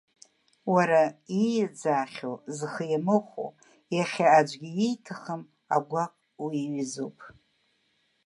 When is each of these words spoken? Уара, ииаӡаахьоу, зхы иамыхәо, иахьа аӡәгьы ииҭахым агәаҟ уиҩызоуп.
Уара, 0.73 1.01
ииаӡаахьоу, 1.41 2.35
зхы 2.57 2.85
иамыхәо, 2.91 3.47
иахьа 3.95 4.25
аӡәгьы 4.39 4.71
ииҭахым 4.87 5.41
агәаҟ 5.75 6.11
уиҩызоуп. 6.43 7.17